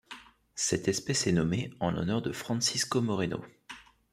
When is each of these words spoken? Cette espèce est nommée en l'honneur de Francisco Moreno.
Cette 0.55 0.87
espèce 0.87 1.27
est 1.27 1.31
nommée 1.31 1.69
en 1.79 1.91
l'honneur 1.91 2.23
de 2.23 2.31
Francisco 2.31 3.01
Moreno. 3.01 3.39